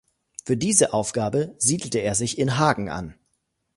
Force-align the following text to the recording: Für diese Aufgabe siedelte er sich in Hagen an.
Für 0.45 0.57
diese 0.57 0.93
Aufgabe 0.93 1.53
siedelte 1.59 1.99
er 1.99 2.15
sich 2.15 2.39
in 2.39 2.57
Hagen 2.57 2.89
an. 2.89 3.13